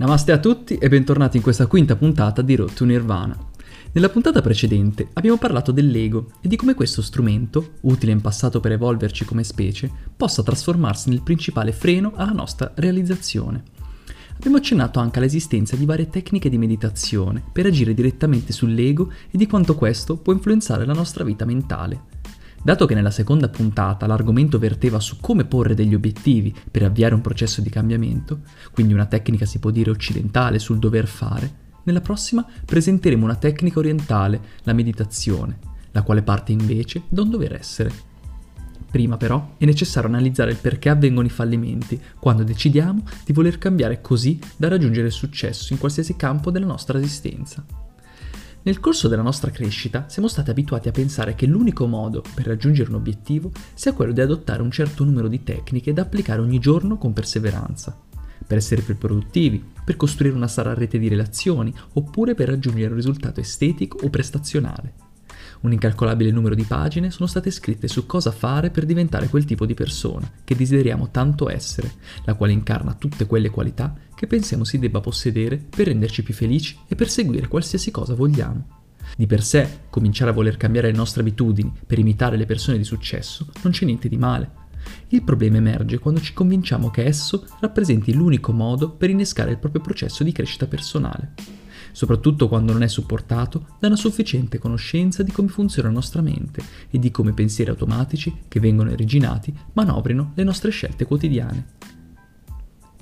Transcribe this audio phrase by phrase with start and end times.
[0.00, 3.36] Namaste a tutti e bentornati in questa quinta puntata di Road to Nirvana.
[3.92, 8.72] Nella puntata precedente abbiamo parlato dell'ego e di come questo strumento, utile in passato per
[8.72, 13.62] evolverci come specie, possa trasformarsi nel principale freno alla nostra realizzazione.
[14.36, 19.46] Abbiamo accennato anche all'esistenza di varie tecniche di meditazione per agire direttamente sull'ego e di
[19.46, 22.09] quanto questo può influenzare la nostra vita mentale.
[22.62, 27.22] Dato che nella seconda puntata l'argomento verteva su come porre degli obiettivi per avviare un
[27.22, 28.40] processo di cambiamento,
[28.72, 33.78] quindi una tecnica si può dire occidentale sul dover fare, nella prossima presenteremo una tecnica
[33.78, 35.58] orientale, la meditazione,
[35.92, 38.08] la quale parte invece da un dover essere.
[38.90, 44.00] Prima però è necessario analizzare il perché avvengono i fallimenti quando decidiamo di voler cambiare
[44.00, 47.64] così da raggiungere il successo in qualsiasi campo della nostra esistenza.
[48.62, 52.90] Nel corso della nostra crescita siamo stati abituati a pensare che l'unico modo per raggiungere
[52.90, 56.98] un obiettivo sia quello di adottare un certo numero di tecniche da applicare ogni giorno
[56.98, 57.98] con perseveranza,
[58.46, 62.96] per essere più produttivi, per costruire una sana rete di relazioni oppure per raggiungere un
[62.96, 65.09] risultato estetico o prestazionale.
[65.62, 69.66] Un incalcolabile numero di pagine sono state scritte su cosa fare per diventare quel tipo
[69.66, 71.92] di persona che desideriamo tanto essere,
[72.24, 76.78] la quale incarna tutte quelle qualità che pensiamo si debba possedere per renderci più felici
[76.88, 78.78] e perseguire qualsiasi cosa vogliamo.
[79.14, 82.84] Di per sé, cominciare a voler cambiare le nostre abitudini per imitare le persone di
[82.84, 84.58] successo non c'è niente di male.
[85.08, 89.82] Il problema emerge quando ci convinciamo che esso rappresenti l'unico modo per innescare il proprio
[89.82, 91.34] processo di crescita personale
[91.92, 96.62] soprattutto quando non è supportato da una sufficiente conoscenza di come funziona la nostra mente
[96.90, 101.78] e di come pensieri automatici che vengono originati manovrino le nostre scelte quotidiane.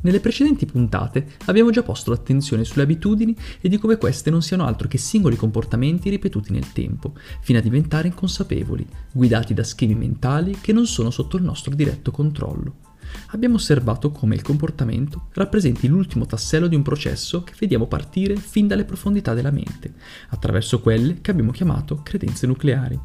[0.00, 4.64] Nelle precedenti puntate abbiamo già posto l'attenzione sulle abitudini e di come queste non siano
[4.64, 10.59] altro che singoli comportamenti ripetuti nel tempo, fino a diventare inconsapevoli, guidati da schemi mentali
[10.61, 12.88] che non sono sotto il nostro diretto controllo
[13.28, 18.66] abbiamo osservato come il comportamento rappresenti l'ultimo tassello di un processo che vediamo partire fin
[18.66, 19.93] dalle profondità della mente,
[20.28, 22.99] attraverso quelle che abbiamo chiamato credenze nucleari.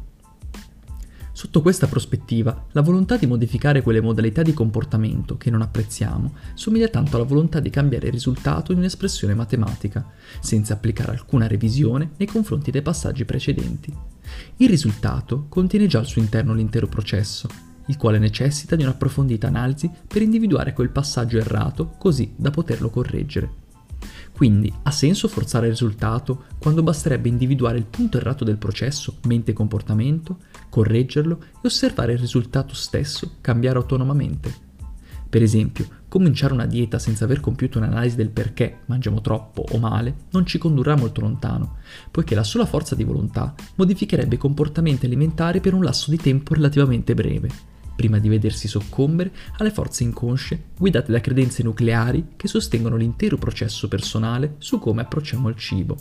[1.36, 6.86] Sotto questa prospettiva, la volontà di modificare quelle modalità di comportamento che non apprezziamo somiglia
[6.86, 10.08] tanto alla volontà di cambiare il risultato in un'espressione matematica,
[10.40, 13.92] senza applicare alcuna revisione nei confronti dei passaggi precedenti.
[14.58, 19.90] Il risultato contiene già al suo interno l'intero processo il quale necessita di un'approfondita analisi
[20.06, 23.62] per individuare quel passaggio errato così da poterlo correggere.
[24.34, 29.52] Quindi ha senso forzare il risultato quando basterebbe individuare il punto errato del processo, mente
[29.52, 34.62] e comportamento, correggerlo e osservare il risultato stesso cambiare autonomamente.
[35.28, 40.14] Per esempio, cominciare una dieta senza aver compiuto un'analisi del perché mangiamo troppo o male
[40.30, 41.78] non ci condurrà molto lontano,
[42.10, 46.54] poiché la sola forza di volontà modificherebbe i comportamenti alimentari per un lasso di tempo
[46.54, 52.96] relativamente breve prima di vedersi soccombere alle forze inconsce guidate da credenze nucleari che sostengono
[52.96, 55.96] l'intero processo personale su come approcciamo il cibo.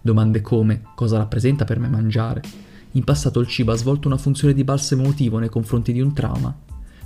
[0.00, 2.42] Domande come cosa rappresenta per me mangiare?
[2.92, 6.12] In passato il cibo ha svolto una funzione di balsamo emotivo nei confronti di un
[6.12, 6.54] trauma?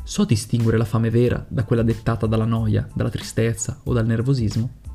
[0.02, 4.88] So distinguere la fame vera da quella dettata dalla noia, dalla tristezza o dal nervosismo?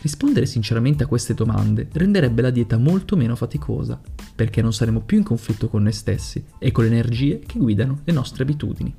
[0.00, 4.00] Rispondere sinceramente a queste domande renderebbe la dieta molto meno faticosa,
[4.34, 8.00] perché non saremo più in conflitto con noi stessi e con le energie che guidano
[8.04, 8.94] le nostre abitudini.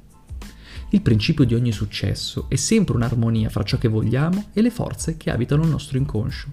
[0.90, 5.18] Il principio di ogni successo è sempre un'armonia fra ciò che vogliamo e le forze
[5.18, 6.48] che abitano il nostro inconscio.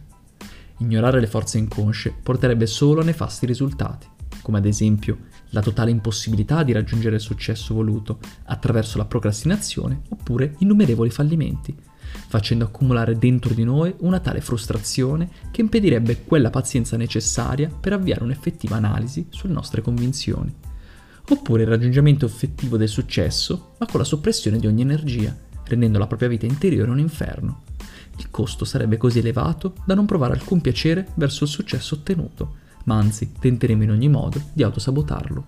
[0.78, 4.06] Ignorare le forze inconsce porterebbe solo a nefasti risultati,
[4.42, 5.18] come ad esempio
[5.50, 11.76] la totale impossibilità di raggiungere il successo voluto attraverso la procrastinazione oppure innumerevoli fallimenti,
[12.32, 18.24] facendo accumulare dentro di noi una tale frustrazione che impedirebbe quella pazienza necessaria per avviare
[18.24, 20.50] un'effettiva analisi sulle nostre convinzioni.
[21.28, 26.06] Oppure il raggiungimento effettivo del successo, ma con la soppressione di ogni energia, rendendo la
[26.06, 27.64] propria vita interiore un inferno.
[28.16, 32.96] Il costo sarebbe così elevato da non provare alcun piacere verso il successo ottenuto, ma
[32.96, 35.46] anzi tenteremo in ogni modo di autosabotarlo.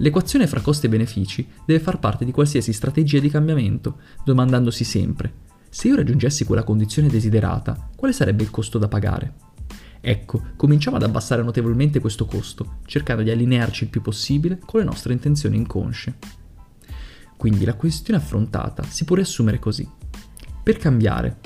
[0.00, 5.44] L'equazione fra costi e benefici deve far parte di qualsiasi strategia di cambiamento, domandandosi sempre
[5.76, 9.34] se io raggiungessi quella condizione desiderata, quale sarebbe il costo da pagare?
[10.00, 14.86] Ecco, cominciamo ad abbassare notevolmente questo costo, cercando di allinearci il più possibile con le
[14.86, 16.14] nostre intenzioni inconsce.
[17.36, 19.86] Quindi la questione affrontata si può riassumere così.
[20.62, 21.40] Per cambiare,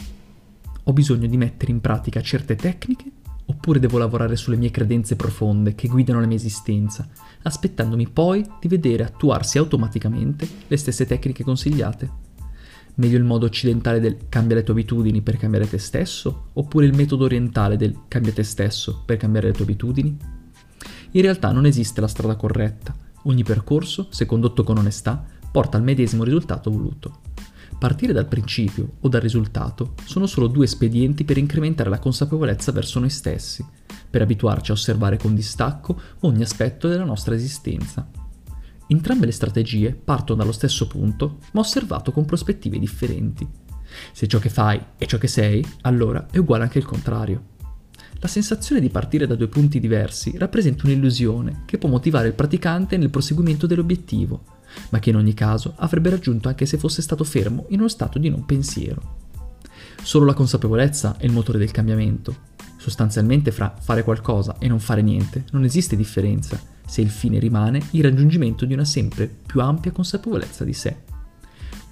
[0.84, 3.10] ho bisogno di mettere in pratica certe tecniche
[3.46, 7.08] oppure devo lavorare sulle mie credenze profonde che guidano la mia esistenza,
[7.42, 12.29] aspettandomi poi di vedere attuarsi automaticamente le stesse tecniche consigliate?
[13.00, 16.48] Meglio il modo occidentale del cambia le tue abitudini per cambiare te stesso?
[16.52, 20.18] Oppure il metodo orientale del cambia te stesso per cambiare le tue abitudini?
[21.12, 22.94] In realtà non esiste la strada corretta.
[23.22, 27.20] Ogni percorso, se condotto con onestà, porta al medesimo risultato voluto.
[27.78, 33.00] Partire dal principio o dal risultato sono solo due espedienti per incrementare la consapevolezza verso
[33.00, 33.64] noi stessi,
[34.10, 38.19] per abituarci a osservare con distacco ogni aspetto della nostra esistenza.
[38.92, 43.46] Entrambe le strategie partono dallo stesso punto, ma osservato con prospettive differenti.
[44.12, 47.44] Se ciò che fai è ciò che sei, allora è uguale anche il contrario.
[48.18, 52.96] La sensazione di partire da due punti diversi rappresenta un'illusione che può motivare il praticante
[52.96, 54.42] nel proseguimento dell'obiettivo,
[54.88, 58.18] ma che in ogni caso avrebbe raggiunto anche se fosse stato fermo in uno stato
[58.18, 59.18] di non pensiero.
[60.02, 62.48] Solo la consapevolezza è il motore del cambiamento.
[62.80, 67.82] Sostanzialmente fra fare qualcosa e non fare niente non esiste differenza se il fine rimane
[67.90, 70.96] il raggiungimento di una sempre più ampia consapevolezza di sé.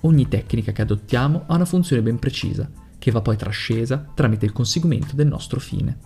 [0.01, 4.53] Ogni tecnica che adottiamo ha una funzione ben precisa, che va poi trascesa tramite il
[4.53, 5.99] conseguimento del nostro fine.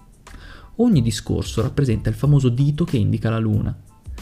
[0.76, 3.78] Ogni discorso rappresenta il famoso dito che indica la luna,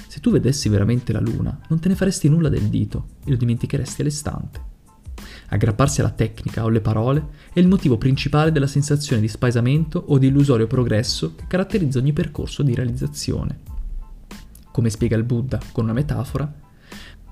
[0.09, 3.37] se tu vedessi veramente la luna, non te ne faresti nulla del dito e lo
[3.37, 4.61] dimenticheresti all'istante.
[5.53, 10.17] Aggrapparsi alla tecnica o alle parole è il motivo principale della sensazione di spaesamento o
[10.17, 13.59] di illusorio progresso che caratterizza ogni percorso di realizzazione.
[14.71, 16.53] Come spiega il Buddha con una metafora,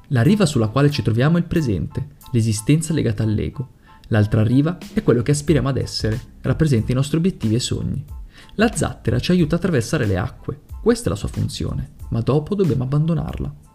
[0.09, 3.77] la riva sulla quale ci troviamo è il presente, l'esistenza legata all'ego.
[4.09, 8.05] L'altra riva è quello che aspiriamo ad essere, rappresenta i nostri obiettivi e sogni.
[8.55, 12.57] La zattera ci aiuta a attraversare le acque, questa è la sua funzione, ma dopo
[12.57, 13.68] dobbiamo abbandonarla.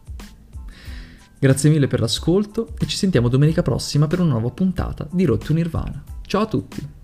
[1.43, 5.43] Grazie mille per l'ascolto e ci sentiamo domenica prossima per una nuova puntata di Road
[5.43, 6.01] to Nirvana.
[6.25, 7.02] Ciao a tutti!